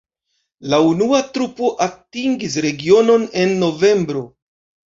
[0.73, 4.27] La unua trupo atingis regionon en novembro.